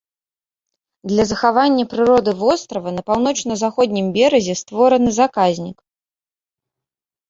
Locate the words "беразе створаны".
4.19-5.09